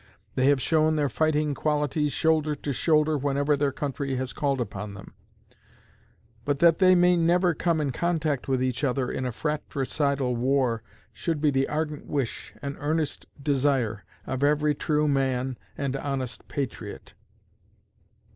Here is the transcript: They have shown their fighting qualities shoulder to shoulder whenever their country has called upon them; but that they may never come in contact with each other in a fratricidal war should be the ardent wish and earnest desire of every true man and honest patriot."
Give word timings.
They 0.33 0.47
have 0.47 0.59
shown 0.59 0.95
their 0.95 1.09
fighting 1.09 1.53
qualities 1.53 2.11
shoulder 2.11 2.55
to 2.55 2.73
shoulder 2.73 3.19
whenever 3.19 3.55
their 3.55 3.71
country 3.71 4.15
has 4.15 4.33
called 4.33 4.59
upon 4.59 4.95
them; 4.95 5.13
but 6.43 6.57
that 6.57 6.79
they 6.79 6.95
may 6.95 7.15
never 7.15 7.53
come 7.53 7.79
in 7.79 7.91
contact 7.91 8.47
with 8.47 8.63
each 8.63 8.83
other 8.83 9.11
in 9.11 9.27
a 9.27 9.31
fratricidal 9.31 10.35
war 10.35 10.81
should 11.13 11.39
be 11.39 11.51
the 11.51 11.67
ardent 11.69 12.07
wish 12.07 12.51
and 12.63 12.77
earnest 12.79 13.27
desire 13.39 14.03
of 14.25 14.43
every 14.43 14.73
true 14.73 15.07
man 15.07 15.55
and 15.77 15.95
honest 15.95 16.47
patriot." 16.47 17.13